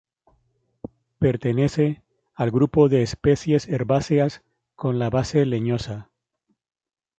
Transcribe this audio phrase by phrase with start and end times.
[1.19, 2.01] Pertenece
[2.33, 4.41] al grupo de especies herbáceas
[4.75, 6.09] con la base leñosa.